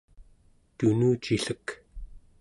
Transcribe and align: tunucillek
tunucillek 0.77 1.65